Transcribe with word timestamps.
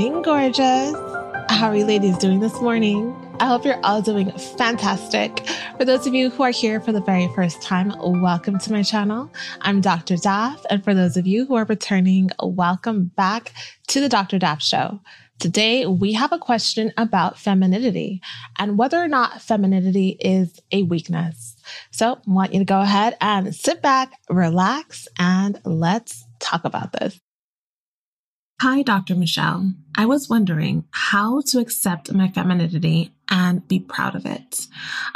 morning, 0.00 0.22
gorgeous. 0.22 0.94
How 1.50 1.66
are 1.66 1.76
you 1.76 1.84
ladies 1.84 2.16
doing 2.16 2.40
this 2.40 2.58
morning? 2.62 3.14
I 3.38 3.48
hope 3.48 3.66
you're 3.66 3.84
all 3.84 4.00
doing 4.00 4.32
fantastic. 4.56 5.46
For 5.76 5.84
those 5.84 6.06
of 6.06 6.14
you 6.14 6.30
who 6.30 6.42
are 6.42 6.50
here 6.50 6.80
for 6.80 6.90
the 6.90 7.02
very 7.02 7.28
first 7.34 7.60
time, 7.60 7.92
welcome 8.00 8.58
to 8.60 8.72
my 8.72 8.82
channel. 8.82 9.30
I'm 9.60 9.82
Dr. 9.82 10.14
Daf. 10.14 10.64
And 10.70 10.82
for 10.82 10.94
those 10.94 11.18
of 11.18 11.26
you 11.26 11.44
who 11.44 11.54
are 11.54 11.66
returning, 11.66 12.30
welcome 12.42 13.10
back 13.14 13.52
to 13.88 14.00
the 14.00 14.08
Dr. 14.08 14.38
Daf 14.38 14.62
Show. 14.62 15.02
Today, 15.38 15.84
we 15.84 16.14
have 16.14 16.32
a 16.32 16.38
question 16.38 16.94
about 16.96 17.38
femininity 17.38 18.22
and 18.58 18.78
whether 18.78 18.96
or 18.96 19.08
not 19.08 19.42
femininity 19.42 20.16
is 20.18 20.58
a 20.72 20.82
weakness. 20.84 21.56
So 21.90 22.14
I 22.14 22.18
want 22.26 22.54
you 22.54 22.60
to 22.60 22.64
go 22.64 22.80
ahead 22.80 23.18
and 23.20 23.54
sit 23.54 23.82
back, 23.82 24.14
relax, 24.30 25.08
and 25.18 25.60
let's 25.66 26.24
talk 26.38 26.64
about 26.64 26.92
this. 26.94 27.20
Hi, 28.62 28.82
Dr. 28.82 29.14
Michelle. 29.14 29.72
I 29.96 30.04
was 30.04 30.28
wondering 30.28 30.84
how 30.90 31.40
to 31.46 31.60
accept 31.60 32.12
my 32.12 32.28
femininity 32.28 33.10
and 33.30 33.66
be 33.66 33.78
proud 33.78 34.14
of 34.14 34.26
it. 34.26 34.66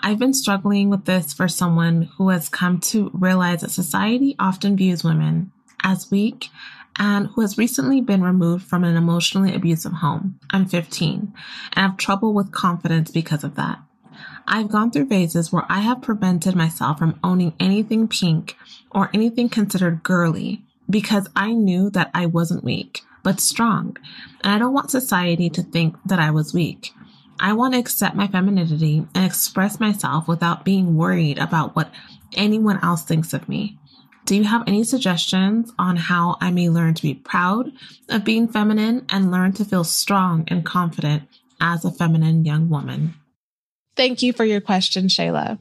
I've 0.01 0.19
been 0.19 0.33
struggling 0.33 0.89
with 0.89 1.05
this 1.05 1.35
for 1.35 1.47
someone 1.47 2.09
who 2.17 2.31
has 2.31 2.49
come 2.49 2.81
to 2.81 3.11
realize 3.13 3.61
that 3.61 3.71
society 3.71 4.35
often 4.39 4.79
views 4.79 5.05
women 5.05 5.53
as 5.83 6.11
weak 6.11 6.49
and 6.99 7.27
who 7.27 7.43
has 7.43 7.59
recently 7.59 8.01
been 8.01 8.23
removed 8.23 8.65
from 8.65 8.83
an 8.83 8.97
emotionally 8.97 9.55
abusive 9.55 9.93
home. 9.93 10.41
I'm 10.51 10.65
15 10.65 11.35
and 11.75 11.91
have 11.91 11.99
trouble 11.99 12.33
with 12.33 12.51
confidence 12.51 13.11
because 13.11 13.45
of 13.45 13.57
that. 13.57 13.79
I've 14.47 14.71
gone 14.71 14.91
through 14.91 15.11
phases 15.11 15.53
where 15.53 15.67
I 15.69 15.81
have 15.81 16.01
prevented 16.01 16.57
myself 16.57 16.99
from 16.99 17.21
owning 17.23 17.53
anything 17.61 18.09
pink 18.09 18.57
or 18.91 19.11
anything 19.13 19.51
considered 19.51 20.03
girly 20.03 20.64
because 20.89 21.29
I 21.35 21.53
knew 21.53 21.91
that 21.91 22.11
I 22.15 22.27
wasn't 22.27 22.65
weak 22.65 23.03
but 23.25 23.41
strong. 23.41 23.97
And 24.45 24.53
I 24.53 24.59
don't 24.59 24.75
want 24.75 24.93
society 24.93 25.51
to 25.51 25.63
think 25.63 25.97
that 26.05 26.21
I 26.21 26.31
was 26.31 26.55
weak. 26.55 26.93
I 27.41 27.55
want 27.55 27.75
to 27.75 27.81
accept 27.81 28.15
my 28.15 28.29
femininity 28.29 29.09
and 29.13 29.25
express 29.25 29.81
myself 29.81 30.29
without 30.29 30.65
being 30.65 30.97
worried 30.97 31.39
about 31.41 31.75
what 31.75 31.91
anyone 32.35 32.79
else 32.85 33.03
thinks 33.03 33.33
of 33.33 33.49
me. 33.49 33.77
Do 34.27 34.37
you 34.37 34.45
have 34.45 34.63
any 34.67 34.85
suggestions 34.85 35.73
on 35.79 35.97
how 35.97 36.37
I 36.41 36.51
may 36.51 36.71
learn 36.71 36.95
to 36.95 37.03
be 37.03 37.15
proud 37.15 37.73
of 38.09 38.25
being 38.25 38.47
feminine 38.47 39.05
and 39.09 39.33
learn 39.33 39.53
to 39.55 39.65
feel 39.65 39.85
strong 39.85 40.45
and 40.49 40.65
confident 40.65 41.25
as 41.61 41.85
a 41.85 41.91
feminine 41.91 42.45
young 42.45 42.69
woman? 42.69 43.15
Thank 43.97 44.23
you 44.23 44.33
for 44.33 44.45
your 44.45 44.61
question, 44.61 45.09
Shayla. 45.09 45.59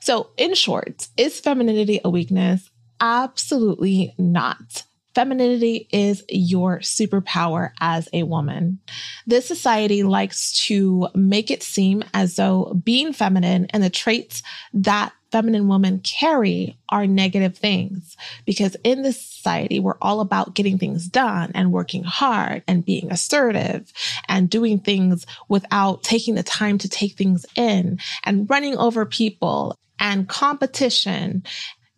So, 0.00 0.30
in 0.36 0.54
short, 0.54 1.08
is 1.16 1.40
femininity 1.40 2.00
a 2.04 2.10
weakness? 2.10 2.70
Absolutely 3.00 4.14
not. 4.18 4.84
Femininity 5.14 5.88
is 5.92 6.22
your 6.28 6.80
superpower 6.80 7.70
as 7.80 8.06
a 8.12 8.24
woman. 8.24 8.78
This 9.26 9.46
society 9.46 10.02
likes 10.02 10.66
to 10.66 11.08
make 11.14 11.50
it 11.50 11.62
seem 11.62 12.04
as 12.12 12.36
though 12.36 12.78
being 12.84 13.14
feminine 13.14 13.66
and 13.70 13.82
the 13.82 13.88
traits 13.88 14.42
that 14.74 15.14
feminine 15.32 15.68
women 15.68 16.00
carry 16.00 16.76
are 16.90 17.06
negative 17.06 17.56
things 17.56 18.16
because 18.44 18.76
in 18.84 19.02
this 19.02 19.20
society, 19.20 19.80
we're 19.80 19.98
all 20.02 20.20
about 20.20 20.54
getting 20.54 20.78
things 20.78 21.08
done 21.08 21.50
and 21.54 21.72
working 21.72 22.04
hard 22.04 22.62
and 22.68 22.84
being 22.84 23.10
assertive 23.10 23.92
and 24.28 24.50
doing 24.50 24.78
things 24.78 25.26
without 25.48 26.02
taking 26.02 26.34
the 26.34 26.42
time 26.42 26.78
to 26.78 26.88
take 26.88 27.14
things 27.14 27.46
in 27.54 27.98
and 28.24 28.50
running 28.50 28.76
over 28.76 29.06
people 29.06 29.78
and 29.98 30.28
competition 30.28 31.42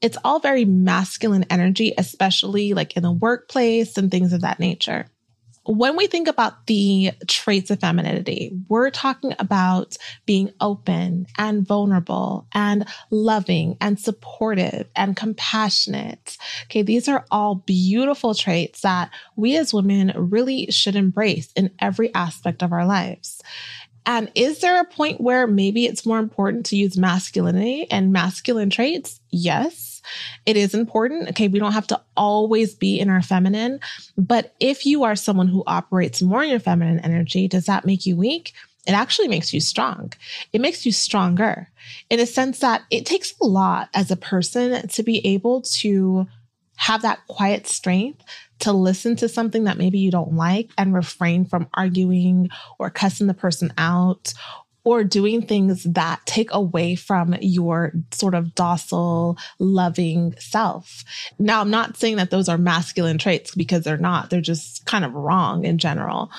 it's 0.01 0.19
all 0.25 0.41
very 0.41 0.65
masculine 0.65 1.45
energy, 1.51 1.93
especially 1.99 2.75
like 2.75 2.97
in 2.97 3.03
the 3.03 3.13
workplace 3.13 3.97
and 3.97 4.11
things 4.11 4.33
of 4.33 4.42
that 4.42 4.61
nature. 4.61 5.07
When 5.64 5.97
we 5.98 6.07
think 6.07 6.29
about 6.29 6.67
the 6.67 7.11
traits 7.27 7.70
of 7.70 7.81
femininity, 7.81 8.53
we're 8.69 8.89
talking 8.89 9.35
about 9.39 9.98
being 10.25 10.51
open 10.63 11.27
and 11.37 11.67
vulnerable 11.67 12.47
and 12.55 12.87
loving 13.11 13.77
and 13.79 14.01
supportive 14.01 14.89
and 14.97 15.14
compassionate. 15.14 16.39
Okay. 16.64 16.81
These 16.81 17.07
are 17.07 17.27
all 17.31 17.57
beautiful 17.57 18.35
traits 18.35 18.81
that 18.81 19.11
we 19.37 19.58
as 19.58 19.75
women 19.75 20.14
really 20.17 20.70
should 20.70 20.97
embrace 20.97 21.53
in 21.53 21.70
every 21.81 22.14
aspect 22.14 22.63
of 22.63 22.73
our 22.73 22.87
lives. 22.87 23.42
And 24.07 24.33
is 24.35 24.61
there 24.61 24.81
a 24.81 24.87
point 24.87 25.20
where 25.20 25.47
maybe 25.47 25.85
it's 25.85 26.07
more 26.07 26.19
important 26.19 26.64
to 26.67 26.77
use 26.77 26.97
masculinity 26.97 27.87
and 27.91 28.11
masculine 28.11 28.70
traits? 28.70 29.20
Yes. 29.31 29.88
It 30.46 30.57
is 30.57 30.74
important. 30.74 31.29
Okay. 31.30 31.48
We 31.48 31.58
don't 31.58 31.73
have 31.73 31.86
to 31.89 32.01
always 32.17 32.74
be 32.74 32.98
in 32.98 33.11
our 33.11 33.23
feminine. 33.23 33.80
But 34.17 34.55
if 34.61 34.86
you 34.86 35.05
are 35.05 35.17
someone 35.17 35.48
who 35.48 35.64
operates 35.67 36.23
more 36.23 36.42
in 36.42 36.51
your 36.51 36.61
feminine 36.61 37.01
energy, 37.01 37.48
does 37.48 37.67
that 37.67 37.85
make 37.85 38.07
you 38.07 38.17
weak? 38.17 38.52
It 38.86 38.92
actually 38.92 39.29
makes 39.29 39.52
you 39.52 39.61
strong. 39.61 40.13
It 40.52 40.63
makes 40.63 40.86
you 40.86 40.92
stronger 40.92 41.69
in 42.08 42.20
a 42.20 42.27
sense 42.27 42.61
that 42.61 42.83
it 42.91 43.05
takes 43.05 43.35
a 43.42 43.46
lot 43.46 43.91
as 43.92 44.11
a 44.11 44.17
person 44.17 44.89
to 44.89 45.02
be 45.02 45.24
able 45.27 45.61
to 45.63 46.27
have 46.77 47.02
that 47.02 47.19
quiet 47.27 47.67
strength 47.67 48.23
to 48.61 48.73
listen 48.73 49.17
to 49.17 49.29
something 49.29 49.64
that 49.64 49.79
maybe 49.79 49.98
you 49.98 50.11
don't 50.11 50.35
like 50.35 50.70
and 50.79 50.95
refrain 50.95 51.45
from 51.45 51.69
arguing 51.75 52.48
or 52.79 52.89
cussing 52.89 53.27
the 53.27 53.35
person 53.35 53.73
out 53.77 54.33
or 54.89 55.05
doing 55.05 55.43
things 55.43 55.85
that 55.85 56.19
take 56.25 56.49
away 56.51 56.95
from 56.95 57.37
your 57.43 57.93
sort 58.11 58.35
of 58.35 58.55
docile, 58.55 59.37
loving 59.59 60.35
self. 60.39 61.05
Now, 61.39 61.61
I'm 61.61 61.69
not 61.69 61.99
saying 61.99 62.17
that 62.17 62.31
those 62.31 62.49
are 62.49 62.57
masculine 62.57 63.19
traits 63.19 63.55
because 63.55 63.85
they're 63.85 63.99
not. 63.99 64.31
They're 64.31 64.41
just 64.41 64.87
kind 64.87 65.05
of 65.05 65.13
wrong 65.13 65.67
in 65.67 65.77
general. 65.77 66.31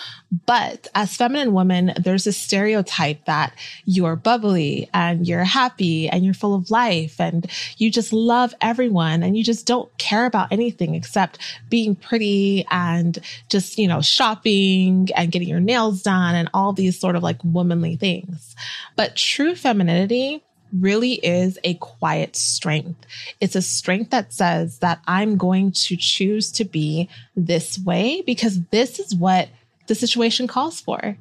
But 0.48 0.88
as 0.96 1.16
feminine 1.16 1.54
women, 1.54 1.94
there's 1.96 2.26
a 2.26 2.34
stereotype 2.34 3.26
that 3.26 3.54
you're 3.86 4.16
bubbly 4.16 4.90
and 4.96 5.28
you're 5.28 5.44
happy 5.44 6.10
and 6.10 6.26
you're 6.26 6.34
full 6.34 6.56
of 6.56 6.72
life 6.72 7.22
and 7.22 7.46
you 7.78 7.92
just 7.92 8.12
love 8.12 8.56
everyone 8.62 9.22
and 9.22 9.38
you 9.38 9.44
just 9.44 9.68
don't 9.68 9.96
care 10.00 10.26
about 10.26 10.52
anything 10.52 10.96
except 10.96 11.38
being 11.70 11.96
pretty 11.96 12.66
and 12.72 13.20
just, 13.48 13.78
you 13.78 13.88
know, 13.88 14.02
shopping 14.02 15.08
and 15.16 15.32
getting 15.32 15.48
your 15.50 15.60
nails 15.60 16.02
done 16.02 16.34
and 16.34 16.50
all 16.52 16.74
these 16.74 17.00
sort 17.00 17.16
of 17.16 17.22
like 17.22 17.38
womanly 17.44 17.96
things 17.96 18.39
things. 18.40 18.56
But 18.96 19.16
true 19.16 19.56
femininity 19.56 20.44
really 20.78 21.14
is 21.14 21.58
a 21.64 21.74
quiet 21.76 22.36
strength. 22.36 23.06
It's 23.42 23.56
a 23.56 23.62
strength 23.62 24.12
that 24.12 24.34
says 24.34 24.80
that 24.80 25.02
I'm 25.08 25.38
going 25.38 25.72
to 25.72 25.98
choose 25.98 26.52
to 26.54 26.66
be 26.66 27.10
this 27.36 27.80
way 27.80 28.22
because 28.26 28.62
this 28.72 29.00
is 29.00 29.16
what 29.16 29.50
the 29.88 29.96
situation 29.96 30.48
calls 30.48 30.80
for. 30.80 31.18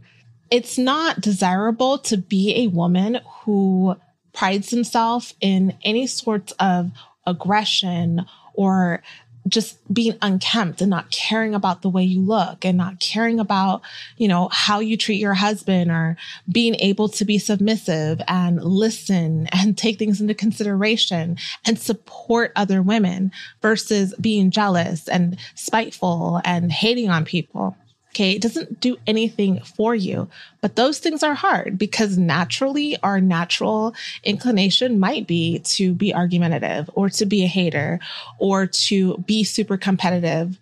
It's 0.50 0.78
not 0.78 1.20
desirable 1.20 1.98
to 1.98 2.16
be 2.16 2.64
a 2.64 2.68
woman 2.68 3.20
who 3.42 3.96
prides 4.34 4.70
himself 4.70 5.32
in 5.40 5.74
any 5.82 6.06
sort 6.06 6.52
of 6.58 6.90
aggression 7.26 8.26
or 8.54 9.02
just 9.48 9.76
being 9.92 10.16
unkempt 10.22 10.81
and 10.81 10.91
not 10.91 11.10
caring 11.10 11.54
about 11.54 11.82
the 11.82 11.88
way 11.88 12.03
you 12.03 12.20
look 12.20 12.64
and 12.64 12.76
not 12.76 13.00
caring 13.00 13.41
about, 13.41 13.82
you 14.16 14.28
know, 14.28 14.48
how 14.53 14.81
you 14.81 14.97
treat 14.97 15.20
your 15.20 15.34
husband 15.34 15.91
or 15.91 16.16
being 16.50 16.75
able 16.76 17.09
to 17.09 17.25
be 17.25 17.38
submissive 17.38 18.20
and 18.28 18.62
listen 18.62 19.47
and 19.53 19.76
take 19.76 19.98
things 19.98 20.20
into 20.20 20.34
consideration 20.34 21.36
and 21.64 21.78
support 21.78 22.53
other 22.56 22.82
women 22.82 23.32
versus 23.62 24.14
being 24.20 24.50
jealous 24.50 25.09
and 25.09 25.38
spiteful 25.54 26.41
and 26.44 26.72
hating 26.72 27.10
on 27.10 27.25
people. 27.25 27.76
Okay. 28.10 28.32
It 28.32 28.42
doesn't 28.42 28.80
do 28.80 28.96
anything 29.06 29.60
for 29.60 29.94
you, 29.94 30.28
but 30.60 30.76
those 30.76 30.98
things 30.98 31.22
are 31.22 31.34
hard 31.34 31.78
because 31.78 32.19
naturally 32.19 32.96
our 33.02 33.20
natural 33.20 33.94
inclination 34.24 34.98
might 34.98 35.27
be 35.27 35.60
to 35.60 35.94
be 35.94 36.15
argumentative 36.15 36.91
or 36.94 37.10
to 37.10 37.27
be 37.27 37.44
a 37.44 37.48
hater 37.48 38.00
or 38.38 38.66
to 38.66 39.18
be 39.18 39.44
super 39.44 39.77
competitive 39.77 40.59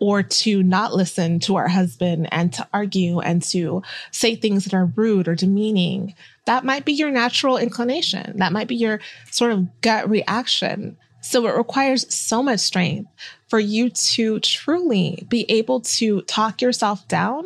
or 0.00 0.22
to 0.22 0.62
not 0.62 0.94
listen 0.94 1.38
to 1.40 1.56
our 1.56 1.68
husband 1.68 2.26
and 2.32 2.52
to 2.54 2.66
argue 2.72 3.20
and 3.20 3.42
to 3.42 3.82
say 4.10 4.34
things 4.34 4.64
that 4.64 4.74
are 4.74 4.86
rude 4.86 5.28
or 5.28 5.34
demeaning. 5.34 6.14
That 6.46 6.64
might 6.64 6.84
be 6.84 6.92
your 6.92 7.10
natural 7.10 7.58
inclination. 7.58 8.38
That 8.38 8.52
might 8.52 8.66
be 8.66 8.76
your 8.76 9.00
sort 9.30 9.52
of 9.52 9.68
gut 9.82 10.08
reaction. 10.08 10.96
So 11.20 11.46
it 11.46 11.56
requires 11.56 12.12
so 12.14 12.42
much 12.42 12.60
strength 12.60 13.10
for 13.48 13.58
you 13.58 13.90
to 13.90 14.40
truly 14.40 15.26
be 15.28 15.44
able 15.50 15.80
to 15.80 16.22
talk 16.22 16.62
yourself 16.62 17.06
down 17.08 17.44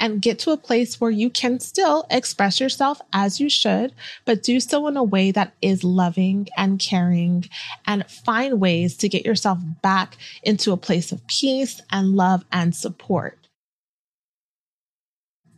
and 0.00 0.22
get 0.22 0.38
to 0.40 0.50
a 0.50 0.56
place 0.56 1.00
where 1.00 1.10
you 1.10 1.28
can 1.28 1.60
still 1.60 2.06
express 2.10 2.58
yourself 2.58 3.00
as 3.12 3.38
you 3.38 3.50
should, 3.50 3.92
but 4.24 4.42
do 4.42 4.58
so 4.58 4.86
in 4.88 4.96
a 4.96 5.04
way 5.04 5.30
that 5.30 5.52
is 5.60 5.84
loving 5.84 6.48
and 6.56 6.80
caring 6.80 7.44
and 7.86 8.08
find 8.10 8.60
ways 8.60 8.96
to 8.96 9.08
get 9.08 9.26
yourself 9.26 9.58
back 9.82 10.16
into 10.42 10.72
a 10.72 10.78
place 10.78 11.12
of 11.12 11.24
peace 11.26 11.82
and 11.92 12.16
love 12.16 12.44
and 12.50 12.74
support. 12.74 13.39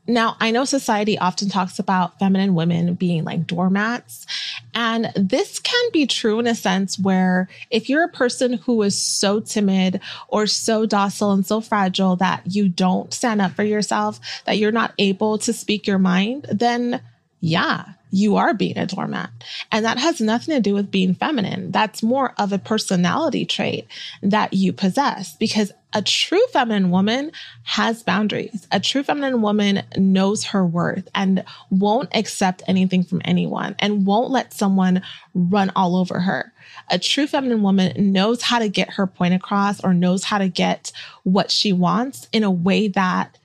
Now, 0.06 0.36
I 0.40 0.50
know 0.50 0.64
society 0.64 1.16
often 1.16 1.48
talks 1.48 1.78
about 1.78 2.18
feminine 2.18 2.54
women 2.54 2.94
being 2.94 3.24
like 3.24 3.46
doormats. 3.46 4.26
And 4.74 5.12
this 5.14 5.60
can 5.60 5.90
be 5.92 6.06
true 6.06 6.40
in 6.40 6.46
a 6.46 6.54
sense 6.54 6.98
where 6.98 7.48
if 7.70 7.88
you're 7.88 8.04
a 8.04 8.08
person 8.08 8.54
who 8.54 8.82
is 8.82 9.00
so 9.00 9.40
timid 9.40 10.00
or 10.28 10.46
so 10.46 10.86
docile 10.86 11.32
and 11.32 11.46
so 11.46 11.60
fragile 11.60 12.16
that 12.16 12.42
you 12.46 12.68
don't 12.68 13.12
stand 13.14 13.40
up 13.40 13.52
for 13.52 13.62
yourself, 13.62 14.18
that 14.44 14.58
you're 14.58 14.72
not 14.72 14.92
able 14.98 15.38
to 15.38 15.52
speak 15.52 15.86
your 15.86 15.98
mind, 15.98 16.46
then 16.50 17.00
yeah, 17.40 17.84
you 18.12 18.36
are 18.36 18.54
being 18.54 18.78
a 18.78 18.86
doormat. 18.86 19.30
And 19.72 19.84
that 19.84 19.98
has 19.98 20.20
nothing 20.20 20.54
to 20.54 20.60
do 20.60 20.74
with 20.74 20.90
being 20.90 21.14
feminine. 21.14 21.72
That's 21.72 22.02
more 22.02 22.34
of 22.38 22.52
a 22.52 22.58
personality 22.58 23.44
trait 23.44 23.88
that 24.22 24.52
you 24.52 24.72
possess 24.72 25.34
because 25.36 25.72
a 25.94 26.02
true 26.02 26.44
feminine 26.52 26.90
woman 26.90 27.32
has 27.64 28.02
boundaries. 28.02 28.66
A 28.70 28.80
true 28.80 29.02
feminine 29.02 29.42
woman 29.42 29.82
knows 29.96 30.44
her 30.44 30.64
worth 30.64 31.08
and 31.14 31.44
won't 31.70 32.14
accept 32.14 32.62
anything 32.66 33.02
from 33.02 33.22
anyone 33.24 33.74
and 33.78 34.06
won't 34.06 34.30
let 34.30 34.52
someone 34.52 35.02
run 35.34 35.72
all 35.74 35.96
over 35.96 36.20
her. 36.20 36.52
A 36.90 36.98
true 36.98 37.26
feminine 37.26 37.62
woman 37.62 38.12
knows 38.12 38.42
how 38.42 38.58
to 38.58 38.68
get 38.68 38.94
her 38.94 39.06
point 39.06 39.34
across 39.34 39.82
or 39.82 39.94
knows 39.94 40.24
how 40.24 40.38
to 40.38 40.48
get 40.48 40.92
what 41.24 41.50
she 41.50 41.72
wants 41.72 42.28
in 42.32 42.42
a 42.42 42.50
way 42.50 42.88
that 42.88 43.38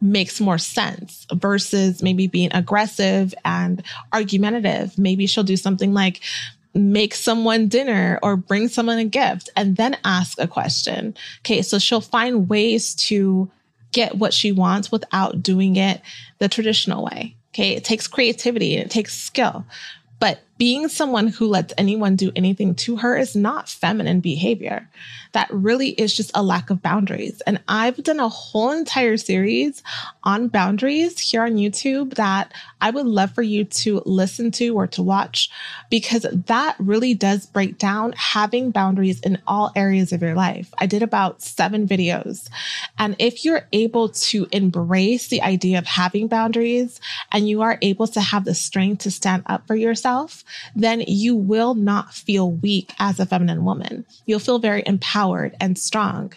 makes 0.00 0.40
more 0.40 0.58
sense 0.58 1.26
versus 1.32 2.02
maybe 2.02 2.26
being 2.26 2.50
aggressive 2.52 3.34
and 3.44 3.82
argumentative. 4.12 4.98
Maybe 4.98 5.26
she'll 5.26 5.44
do 5.44 5.56
something 5.56 5.94
like 5.94 6.20
make 6.74 7.14
someone 7.14 7.68
dinner 7.68 8.18
or 8.22 8.36
bring 8.36 8.68
someone 8.68 8.98
a 8.98 9.04
gift 9.04 9.48
and 9.56 9.76
then 9.76 9.96
ask 10.04 10.38
a 10.38 10.48
question. 10.48 11.14
Okay. 11.40 11.62
So 11.62 11.78
she'll 11.78 12.00
find 12.00 12.48
ways 12.48 12.94
to 12.96 13.50
get 13.92 14.16
what 14.16 14.34
she 14.34 14.50
wants 14.50 14.90
without 14.90 15.42
doing 15.42 15.76
it 15.76 16.00
the 16.38 16.48
traditional 16.48 17.04
way. 17.04 17.36
Okay. 17.54 17.74
It 17.74 17.84
takes 17.84 18.08
creativity 18.08 18.76
and 18.76 18.84
it 18.84 18.90
takes 18.90 19.14
skill. 19.14 19.64
But 20.18 20.40
being 20.56 20.88
someone 20.88 21.26
who 21.26 21.48
lets 21.48 21.74
anyone 21.76 22.14
do 22.14 22.30
anything 22.36 22.74
to 22.76 22.96
her 22.96 23.16
is 23.16 23.34
not 23.34 23.68
feminine 23.68 24.20
behavior. 24.20 24.88
That 25.32 25.48
really 25.50 25.90
is 25.90 26.16
just 26.16 26.30
a 26.34 26.44
lack 26.44 26.70
of 26.70 26.80
boundaries. 26.80 27.40
And 27.44 27.60
I've 27.66 27.96
done 28.04 28.20
a 28.20 28.28
whole 28.28 28.70
entire 28.70 29.16
series 29.16 29.82
on 30.22 30.46
boundaries 30.48 31.18
here 31.18 31.42
on 31.42 31.56
YouTube 31.56 32.14
that 32.14 32.52
I 32.80 32.90
would 32.90 33.06
love 33.06 33.32
for 33.32 33.42
you 33.42 33.64
to 33.64 34.00
listen 34.06 34.52
to 34.52 34.76
or 34.76 34.86
to 34.88 35.02
watch 35.02 35.50
because 35.90 36.24
that 36.46 36.76
really 36.78 37.14
does 37.14 37.46
break 37.46 37.78
down 37.78 38.12
having 38.12 38.70
boundaries 38.70 39.20
in 39.20 39.42
all 39.48 39.72
areas 39.74 40.12
of 40.12 40.22
your 40.22 40.34
life. 40.34 40.72
I 40.78 40.86
did 40.86 41.02
about 41.02 41.42
seven 41.42 41.88
videos. 41.88 42.48
And 42.96 43.16
if 43.18 43.44
you're 43.44 43.66
able 43.72 44.10
to 44.10 44.46
embrace 44.52 45.28
the 45.28 45.42
idea 45.42 45.78
of 45.78 45.86
having 45.86 46.28
boundaries 46.28 47.00
and 47.32 47.48
you 47.48 47.62
are 47.62 47.78
able 47.82 48.06
to 48.08 48.20
have 48.20 48.44
the 48.44 48.54
strength 48.54 49.02
to 49.02 49.10
stand 49.10 49.42
up 49.46 49.66
for 49.66 49.74
yourself, 49.74 50.43
then 50.74 51.02
you 51.06 51.34
will 51.34 51.74
not 51.74 52.14
feel 52.14 52.52
weak 52.52 52.92
as 52.98 53.20
a 53.20 53.26
feminine 53.26 53.64
woman. 53.64 54.04
You'll 54.26 54.38
feel 54.38 54.58
very 54.58 54.82
empowered 54.86 55.56
and 55.60 55.78
strong. 55.78 56.32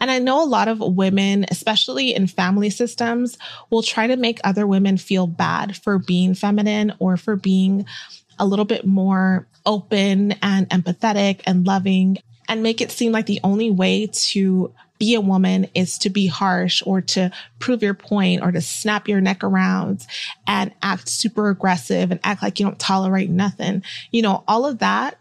And 0.00 0.10
I 0.10 0.18
know 0.18 0.42
a 0.42 0.46
lot 0.46 0.68
of 0.68 0.80
women, 0.80 1.46
especially 1.50 2.14
in 2.14 2.26
family 2.26 2.70
systems, 2.70 3.38
will 3.70 3.82
try 3.82 4.06
to 4.06 4.16
make 4.16 4.40
other 4.44 4.66
women 4.66 4.96
feel 4.96 5.26
bad 5.26 5.76
for 5.76 5.98
being 5.98 6.34
feminine 6.34 6.92
or 6.98 7.16
for 7.16 7.36
being 7.36 7.86
a 8.38 8.46
little 8.46 8.64
bit 8.64 8.86
more 8.86 9.46
open 9.64 10.32
and 10.42 10.68
empathetic 10.70 11.40
and 11.46 11.66
loving 11.66 12.18
and 12.48 12.62
make 12.62 12.80
it 12.80 12.92
seem 12.92 13.12
like 13.12 13.26
the 13.26 13.40
only 13.42 13.70
way 13.70 14.08
to 14.12 14.72
be 14.98 15.14
a 15.14 15.20
woman 15.20 15.68
is 15.74 15.98
to 15.98 16.10
be 16.10 16.26
harsh 16.26 16.82
or 16.86 17.00
to 17.00 17.30
prove 17.58 17.82
your 17.82 17.94
point 17.94 18.42
or 18.42 18.52
to 18.52 18.60
snap 18.60 19.08
your 19.08 19.20
neck 19.20 19.44
around 19.44 20.06
and 20.46 20.72
act 20.82 21.08
super 21.08 21.48
aggressive 21.48 22.10
and 22.10 22.20
act 22.24 22.42
like 22.42 22.58
you 22.58 22.66
don't 22.66 22.78
tolerate 22.78 23.30
nothing. 23.30 23.82
You 24.10 24.22
know, 24.22 24.44
all 24.48 24.66
of 24.66 24.78
that 24.78 25.18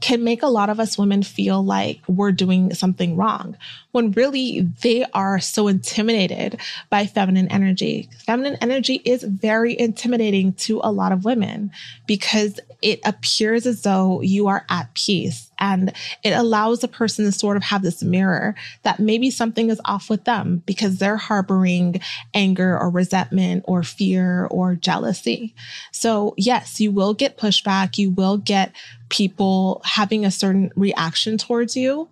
can 0.00 0.24
make 0.24 0.42
a 0.42 0.48
lot 0.48 0.70
of 0.70 0.80
us 0.80 0.96
women 0.96 1.22
feel 1.22 1.62
like 1.62 2.00
we're 2.08 2.32
doing 2.32 2.72
something 2.74 3.16
wrong 3.16 3.56
when 3.92 4.12
really 4.12 4.62
they 4.82 5.04
are 5.12 5.38
so 5.38 5.68
intimidated 5.68 6.58
by 6.88 7.06
feminine 7.06 7.48
energy. 7.48 8.08
Feminine 8.24 8.56
energy 8.62 9.02
is 9.04 9.22
very 9.22 9.78
intimidating 9.78 10.54
to 10.54 10.80
a 10.82 10.90
lot 10.90 11.12
of 11.12 11.24
women 11.24 11.70
because 12.06 12.58
it 12.80 13.00
appears 13.04 13.66
as 13.66 13.82
though 13.82 14.22
you 14.22 14.48
are 14.48 14.64
at 14.70 14.92
peace 14.94 15.49
and 15.60 15.92
it 16.24 16.30
allows 16.30 16.82
a 16.82 16.88
person 16.88 17.24
to 17.24 17.32
sort 17.32 17.56
of 17.56 17.62
have 17.62 17.82
this 17.82 18.02
mirror 18.02 18.54
that 18.82 18.98
maybe 18.98 19.30
something 19.30 19.70
is 19.70 19.80
off 19.84 20.10
with 20.10 20.24
them 20.24 20.62
because 20.66 20.98
they're 20.98 21.16
harboring 21.16 22.00
anger 22.34 22.78
or 22.78 22.90
resentment 22.90 23.64
or 23.66 23.82
fear 23.82 24.46
or 24.50 24.74
jealousy. 24.74 25.54
So 25.92 26.34
yes, 26.36 26.80
you 26.80 26.90
will 26.90 27.14
get 27.14 27.38
pushback. 27.38 27.98
You 27.98 28.10
will 28.10 28.38
get 28.38 28.72
people 29.08 29.82
having 29.84 30.24
a 30.24 30.30
certain 30.30 30.70
reaction 30.76 31.36
towards 31.38 31.76
you 31.76 32.08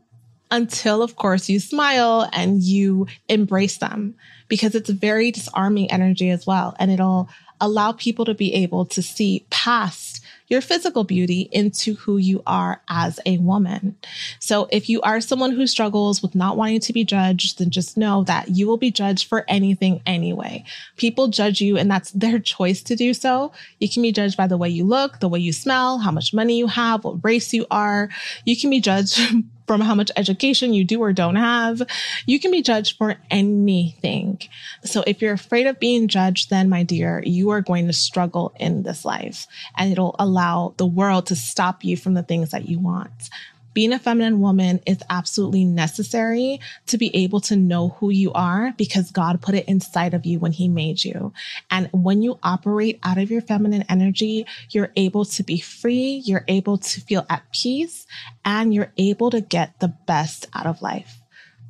until, 0.50 1.02
of 1.02 1.16
course, 1.16 1.48
you 1.48 1.60
smile 1.60 2.28
and 2.32 2.62
you 2.62 3.06
embrace 3.28 3.78
them 3.78 4.14
because 4.48 4.74
it's 4.74 4.88
a 4.88 4.94
very 4.94 5.30
disarming 5.30 5.90
energy 5.90 6.30
as 6.30 6.46
well. 6.46 6.74
And 6.78 6.90
it'll 6.90 7.28
allow 7.60 7.92
people 7.92 8.24
to 8.24 8.34
be 8.34 8.54
able 8.54 8.86
to 8.86 9.02
see 9.02 9.46
past 9.50 10.07
your 10.48 10.60
physical 10.60 11.04
beauty 11.04 11.48
into 11.52 11.94
who 11.94 12.16
you 12.16 12.42
are 12.46 12.80
as 12.88 13.20
a 13.26 13.38
woman. 13.38 13.96
So 14.40 14.68
if 14.72 14.88
you 14.88 15.00
are 15.02 15.20
someone 15.20 15.52
who 15.52 15.66
struggles 15.66 16.22
with 16.22 16.34
not 16.34 16.56
wanting 16.56 16.80
to 16.80 16.92
be 16.92 17.04
judged, 17.04 17.58
then 17.58 17.70
just 17.70 17.96
know 17.96 18.24
that 18.24 18.50
you 18.50 18.66
will 18.66 18.76
be 18.76 18.90
judged 18.90 19.28
for 19.28 19.44
anything 19.48 20.00
anyway. 20.06 20.64
People 20.96 21.28
judge 21.28 21.60
you 21.60 21.76
and 21.76 21.90
that's 21.90 22.10
their 22.18 22.38
choice 22.38 22.82
to 22.82 22.96
do 22.96 23.14
so. 23.14 23.52
You 23.78 23.88
can 23.88 24.02
be 24.02 24.12
judged 24.12 24.36
by 24.36 24.46
the 24.46 24.56
way 24.56 24.68
you 24.68 24.84
look, 24.84 25.20
the 25.20 25.28
way 25.28 25.38
you 25.38 25.52
smell, 25.52 25.98
how 25.98 26.10
much 26.10 26.34
money 26.34 26.58
you 26.58 26.66
have, 26.66 27.04
what 27.04 27.22
race 27.22 27.52
you 27.52 27.66
are. 27.70 28.08
You 28.44 28.58
can 28.58 28.70
be 28.70 28.80
judged 28.80 29.20
from 29.68 29.80
how 29.80 29.94
much 29.94 30.10
education 30.16 30.74
you 30.74 30.82
do 30.82 31.00
or 31.00 31.12
don't 31.12 31.36
have. 31.36 31.82
You 32.26 32.40
can 32.40 32.50
be 32.50 32.62
judged 32.62 32.96
for 32.96 33.14
anything. 33.30 34.40
So 34.82 35.04
if 35.06 35.22
you're 35.22 35.34
afraid 35.34 35.68
of 35.68 35.78
being 35.78 36.08
judged, 36.08 36.50
then 36.50 36.68
my 36.68 36.82
dear, 36.82 37.22
you 37.24 37.50
are 37.50 37.60
going 37.60 37.86
to 37.86 37.92
struggle 37.92 38.52
in 38.58 38.82
this 38.82 39.04
life 39.04 39.46
and 39.76 39.92
it'll 39.92 40.16
allow 40.18 40.74
the 40.78 40.86
world 40.86 41.26
to 41.26 41.36
stop 41.36 41.84
you 41.84 41.96
from 41.96 42.14
the 42.14 42.22
things 42.22 42.50
that 42.50 42.68
you 42.68 42.80
want 42.80 43.30
being 43.78 43.92
a 43.92 43.98
feminine 44.00 44.40
woman 44.40 44.80
is 44.86 44.98
absolutely 45.08 45.64
necessary 45.64 46.58
to 46.88 46.98
be 46.98 47.14
able 47.14 47.40
to 47.40 47.54
know 47.54 47.90
who 47.90 48.10
you 48.10 48.32
are 48.32 48.74
because 48.76 49.12
God 49.12 49.40
put 49.40 49.54
it 49.54 49.68
inside 49.68 50.14
of 50.14 50.26
you 50.26 50.40
when 50.40 50.50
he 50.50 50.66
made 50.66 51.04
you. 51.04 51.32
And 51.70 51.88
when 51.92 52.20
you 52.20 52.40
operate 52.42 52.98
out 53.04 53.18
of 53.18 53.30
your 53.30 53.40
feminine 53.40 53.84
energy, 53.88 54.46
you're 54.70 54.90
able 54.96 55.24
to 55.26 55.44
be 55.44 55.60
free. 55.60 56.22
You're 56.24 56.44
able 56.48 56.78
to 56.78 57.00
feel 57.02 57.24
at 57.30 57.44
peace 57.52 58.04
and 58.44 58.74
you're 58.74 58.92
able 58.96 59.30
to 59.30 59.40
get 59.40 59.78
the 59.78 59.94
best 60.08 60.48
out 60.52 60.66
of 60.66 60.82
life. 60.82 61.22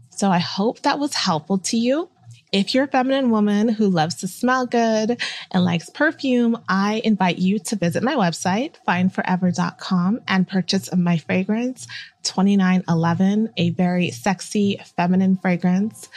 So 0.08 0.30
I 0.30 0.38
hope 0.38 0.80
that 0.80 0.98
was 0.98 1.12
helpful 1.12 1.58
to 1.58 1.76
you. 1.76 2.08
If 2.50 2.74
you're 2.74 2.84
a 2.84 2.88
feminine 2.88 3.30
woman 3.30 3.68
who 3.68 3.88
loves 3.88 4.16
to 4.16 4.28
smell 4.28 4.66
good 4.66 5.20
and 5.50 5.64
likes 5.64 5.90
perfume, 5.90 6.56
I 6.68 7.02
invite 7.04 7.38
you 7.38 7.58
to 7.58 7.76
visit 7.76 8.02
my 8.02 8.14
website, 8.14 8.76
fineforever.com, 8.86 10.20
and 10.26 10.48
purchase 10.48 10.94
my 10.94 11.18
fragrance, 11.18 11.86
2911, 12.22 13.52
a 13.58 13.70
very 13.70 14.10
sexy 14.10 14.80
feminine 14.96 15.36
fragrance. 15.36 16.08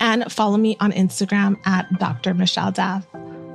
And 0.00 0.30
follow 0.30 0.58
me 0.58 0.76
on 0.80 0.92
Instagram 0.92 1.56
at 1.66 1.86
Dr. 1.98 2.34
Michelle 2.34 2.72
Daf. 2.72 3.04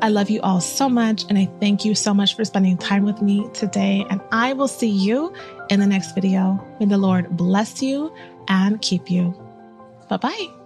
I 0.02 0.10
love 0.10 0.30
you 0.30 0.42
all 0.42 0.62
so 0.62 0.90
much, 0.90 1.26
and 1.30 1.38
I 1.38 1.50
thank 1.60 1.86
you 1.86 1.96
so 1.96 2.14
much 2.14 2.36
for 2.36 2.44
spending 2.44 2.78
time 2.78 3.06
with 3.06 3.22
me 3.22 3.48
today. 3.54 4.06
And 4.10 4.22
I 4.32 4.54
will 4.54 4.68
see 4.68 4.90
you 4.90 5.34
in 5.70 5.80
the 5.80 5.88
next 5.88 6.14
video. 6.14 6.64
May 6.80 6.88
the 6.88 6.98
Lord 6.98 7.38
bless 7.38 7.82
you 7.82 8.14
and 8.48 8.82
keep 8.82 9.10
you. 9.10 9.34
Bye 10.10 10.18
bye. 10.18 10.65